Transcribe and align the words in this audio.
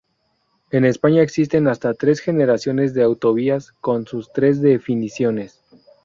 En 0.71 0.83
España 0.83 1.21
existen 1.21 1.67
hasta 1.67 1.93
tres 1.93 2.21
generaciones 2.21 2.95
de 2.95 3.03
autovías 3.03 3.71
con 3.73 4.07
sus 4.07 4.31
tres 4.33 4.59
definiciones. 4.59 5.61